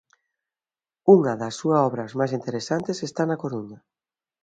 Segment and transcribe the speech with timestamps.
[1.15, 3.79] Unha das súa obras máis interesantes está na Coruña.